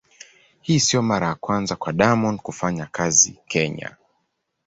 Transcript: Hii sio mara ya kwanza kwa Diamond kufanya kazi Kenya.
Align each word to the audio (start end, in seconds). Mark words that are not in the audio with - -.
Hii 0.61 0.79
sio 0.79 1.01
mara 1.01 1.27
ya 1.27 1.35
kwanza 1.35 1.75
kwa 1.75 1.93
Diamond 1.93 2.39
kufanya 2.41 2.85
kazi 2.85 3.39
Kenya. 3.47 3.97